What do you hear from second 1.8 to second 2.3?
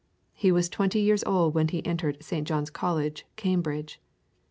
entered